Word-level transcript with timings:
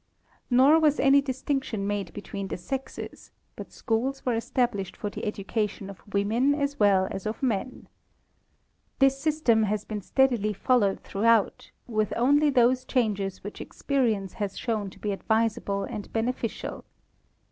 Nor 0.49 0.79
was 0.79 0.99
any 0.99 1.21
distinction 1.21 1.85
made 1.85 2.11
between 2.13 2.47
the 2.47 2.57
sexes, 2.57 3.29
but 3.55 3.71
schools 3.71 4.25
were 4.25 4.33
established 4.33 4.97
for 4.97 5.11
the 5.11 5.23
education 5.25 5.91
of 5.91 6.01
women 6.11 6.55
as 6.55 6.79
well 6.79 7.07
asof 7.09 7.43
men. 7.43 7.87
This 8.97 9.19
system 9.19 9.61
has 9.65 9.85
been 9.85 10.01
steadily 10.01 10.53
followed 10.53 11.01
throughout, 11.01 11.69
with 11.85 12.13
only 12.15 12.49
those 12.49 12.83
changes 12.83 13.43
which 13.43 13.61
experience 13.61 14.33
has 14.33 14.57
shown 14.57 14.89
to 14.89 14.97
be 14.97 15.11
advisable 15.11 15.83
and 15.83 16.11
bene 16.11 16.33
ficial. 16.33 16.83